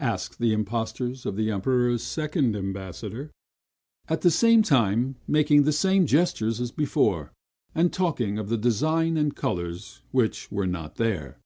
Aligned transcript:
asked 0.00 0.38
the 0.38 0.54
impostors 0.54 1.26
of 1.26 1.36
the 1.36 1.50
Emperor's 1.50 2.02
second 2.02 2.56
ambassador; 2.56 3.30
at 4.08 4.22
the 4.22 4.30
same 4.30 4.62
time 4.62 5.16
making 5.26 5.64
the 5.64 5.72
same 5.72 6.06
gestures 6.06 6.58
as 6.58 6.70
before, 6.72 7.32
and 7.74 7.92
talking 7.92 8.38
of 8.38 8.48
the 8.48 8.56
design 8.56 9.18
and 9.18 9.36
colors 9.36 10.00
which 10.10 10.50
were 10.50 10.66
not 10.66 10.94
there. 10.94 11.38